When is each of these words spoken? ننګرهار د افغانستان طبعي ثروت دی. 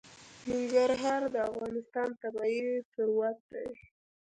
ننګرهار 0.47 1.21
د 1.33 1.35
افغانستان 1.49 2.09
طبعي 2.21 2.59
ثروت 2.93 3.37
دی. 3.51 3.67